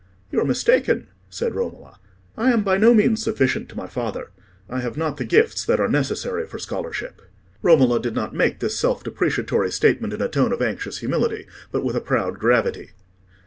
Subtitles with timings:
[0.31, 1.99] "You are mistaken," said Romola;
[2.35, 4.31] "I am by no means sufficient to my father:
[4.67, 7.21] I have not the gifts that are necessary for scholarship."
[7.61, 11.83] Romola did not make this self depreciatory statement in a tone of anxious humility, but
[11.85, 12.93] with a proud gravity.